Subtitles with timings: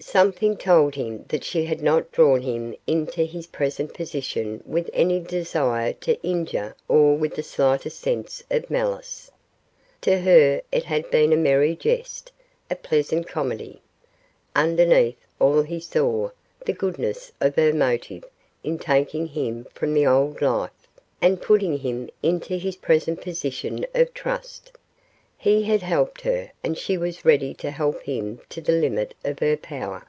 [0.00, 5.18] Something told him that she had not drawn him into his present position with any
[5.20, 9.30] desire to injure or with the slightest sense of malice.
[10.02, 12.32] To her it had been a merry jest,
[12.70, 13.80] a pleasant comedy.
[14.54, 16.30] Underneath all he saw
[16.66, 18.24] the goodness of her motive
[18.62, 20.70] in taking him from the old life,
[21.22, 24.72] and putting him into his present position of trust.
[25.36, 29.40] He had helped her, and she was ready to help him to the limit of
[29.40, 30.06] her power.